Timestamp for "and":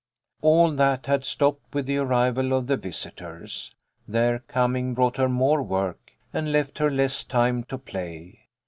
6.33-6.51